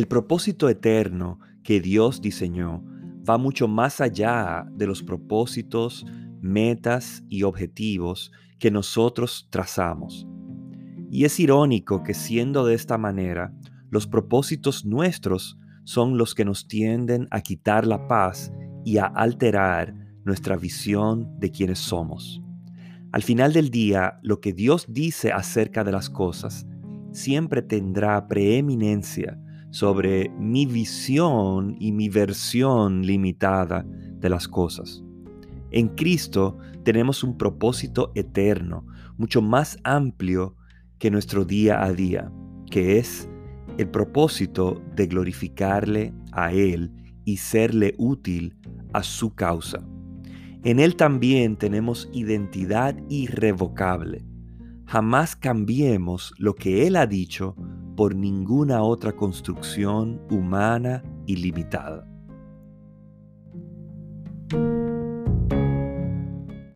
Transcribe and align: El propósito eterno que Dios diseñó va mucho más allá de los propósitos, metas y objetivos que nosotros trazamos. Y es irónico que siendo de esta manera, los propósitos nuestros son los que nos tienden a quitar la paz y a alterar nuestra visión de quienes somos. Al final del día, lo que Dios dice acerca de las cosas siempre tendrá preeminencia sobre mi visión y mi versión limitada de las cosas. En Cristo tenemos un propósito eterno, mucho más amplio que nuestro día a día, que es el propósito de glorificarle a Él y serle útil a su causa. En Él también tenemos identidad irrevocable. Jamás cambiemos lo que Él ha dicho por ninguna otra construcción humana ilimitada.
El 0.00 0.08
propósito 0.08 0.70
eterno 0.70 1.40
que 1.62 1.78
Dios 1.78 2.22
diseñó 2.22 2.82
va 3.28 3.36
mucho 3.36 3.68
más 3.68 4.00
allá 4.00 4.66
de 4.72 4.86
los 4.86 5.02
propósitos, 5.02 6.06
metas 6.40 7.22
y 7.28 7.42
objetivos 7.42 8.32
que 8.58 8.70
nosotros 8.70 9.46
trazamos. 9.50 10.26
Y 11.10 11.26
es 11.26 11.38
irónico 11.38 12.02
que 12.02 12.14
siendo 12.14 12.64
de 12.64 12.76
esta 12.76 12.96
manera, 12.96 13.52
los 13.90 14.06
propósitos 14.06 14.86
nuestros 14.86 15.58
son 15.84 16.16
los 16.16 16.34
que 16.34 16.46
nos 16.46 16.66
tienden 16.66 17.28
a 17.30 17.42
quitar 17.42 17.86
la 17.86 18.08
paz 18.08 18.50
y 18.86 18.96
a 18.96 19.04
alterar 19.04 19.94
nuestra 20.24 20.56
visión 20.56 21.38
de 21.38 21.50
quienes 21.50 21.78
somos. 21.78 22.40
Al 23.12 23.22
final 23.22 23.52
del 23.52 23.68
día, 23.68 24.18
lo 24.22 24.40
que 24.40 24.54
Dios 24.54 24.86
dice 24.88 25.30
acerca 25.30 25.84
de 25.84 25.92
las 25.92 26.08
cosas 26.08 26.66
siempre 27.12 27.60
tendrá 27.60 28.28
preeminencia 28.28 29.38
sobre 29.70 30.28
mi 30.30 30.66
visión 30.66 31.76
y 31.78 31.92
mi 31.92 32.08
versión 32.08 33.06
limitada 33.06 33.84
de 33.86 34.28
las 34.28 34.48
cosas. 34.48 35.02
En 35.70 35.88
Cristo 35.88 36.58
tenemos 36.84 37.22
un 37.22 37.38
propósito 37.38 38.10
eterno, 38.14 38.86
mucho 39.16 39.40
más 39.40 39.78
amplio 39.84 40.56
que 40.98 41.10
nuestro 41.10 41.44
día 41.44 41.82
a 41.82 41.92
día, 41.92 42.32
que 42.70 42.98
es 42.98 43.28
el 43.78 43.88
propósito 43.88 44.82
de 44.94 45.06
glorificarle 45.06 46.12
a 46.32 46.52
Él 46.52 46.92
y 47.24 47.36
serle 47.36 47.94
útil 47.98 48.56
a 48.92 49.02
su 49.02 49.34
causa. 49.34 49.80
En 50.64 50.80
Él 50.80 50.96
también 50.96 51.56
tenemos 51.56 52.10
identidad 52.12 52.96
irrevocable. 53.08 54.24
Jamás 54.84 55.36
cambiemos 55.36 56.34
lo 56.36 56.54
que 56.54 56.86
Él 56.86 56.96
ha 56.96 57.06
dicho 57.06 57.54
por 57.96 58.14
ninguna 58.14 58.82
otra 58.82 59.12
construcción 59.12 60.20
humana 60.30 61.02
ilimitada. 61.26 62.09